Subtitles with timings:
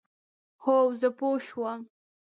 [0.63, 1.79] هو، زه پوه شوم،